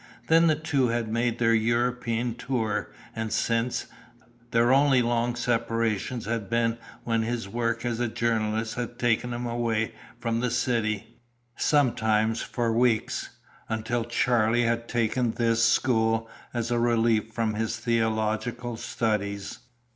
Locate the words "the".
0.47-0.55, 10.39-10.49